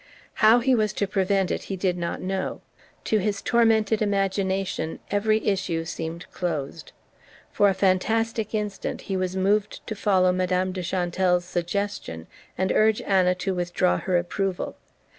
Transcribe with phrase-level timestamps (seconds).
[0.41, 2.61] How he was to prevent it he did not know:
[3.03, 6.91] to his tormented imagination every issue seemed closed.
[7.51, 12.25] For a fantastic instant he was moved to follow Madame de Chantelle's suggestion
[12.57, 14.75] and urge Anna to withdraw her approval.